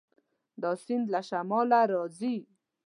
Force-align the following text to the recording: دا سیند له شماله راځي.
دا 0.61 0.71
سیند 0.83 1.05
له 1.13 1.21
شماله 1.29 1.79
راځي. 1.91 2.35